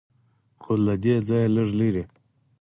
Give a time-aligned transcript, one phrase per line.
[0.61, 2.03] خو له دې ځایه لږ لرې.